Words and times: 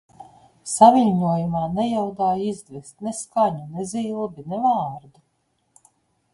Saviļņojumā 0.69 1.61
nejaudāju 1.73 2.49
izdvest 2.53 3.05
ne 3.09 3.15
skaņu, 3.21 3.63
ne 3.77 3.87
zilbi, 3.93 4.47
ne 4.55 4.63
vārdu. 4.67 5.27